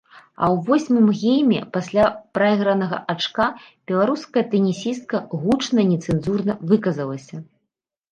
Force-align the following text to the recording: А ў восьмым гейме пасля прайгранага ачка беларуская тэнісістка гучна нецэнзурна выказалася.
А 0.45 0.47
ў 0.53 0.67
восьмым 0.67 1.09
гейме 1.23 1.57
пасля 1.75 2.05
прайгранага 2.37 2.97
ачка 3.13 3.45
беларуская 3.91 4.43
тэнісістка 4.55 5.21
гучна 5.43 5.85
нецэнзурна 5.91 6.57
выказалася. 6.73 7.37